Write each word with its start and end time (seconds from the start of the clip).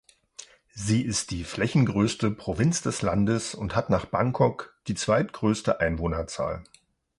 Sie 0.73 1.03
ist 1.03 1.29
die 1.29 1.43
flächengrößte 1.43 2.31
Provinz 2.31 2.81
des 2.81 3.03
Landes 3.03 3.53
und 3.53 3.75
hat 3.75 3.91
nach 3.91 4.05
Bangkok 4.05 4.75
die 4.87 4.95
zweitgrößte 4.95 5.79
Einwohnerzahl. 5.79 6.63